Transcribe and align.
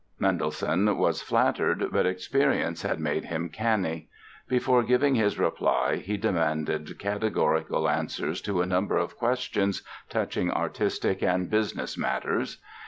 Mendelssohn 0.17 0.97
was 0.97 1.21
flattered 1.21 1.89
but 1.91 2.07
experience 2.07 2.81
had 2.81 2.99
made 2.99 3.25
him 3.25 3.49
canny. 3.49 4.09
Before 4.47 4.81
giving 4.81 5.13
his 5.13 5.37
reply 5.37 5.97
he 5.97 6.17
demanded 6.17 6.97
categorical 6.97 7.87
answers 7.87 8.41
to 8.41 8.63
a 8.63 8.65
number 8.65 8.97
of 8.97 9.15
questions 9.15 9.83
touching 10.09 10.49
artistic 10.49 11.21
and 11.21 11.51
business 11.51 11.99
matters. 11.99 12.57